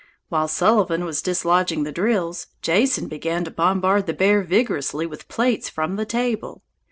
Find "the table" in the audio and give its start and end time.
5.95-6.63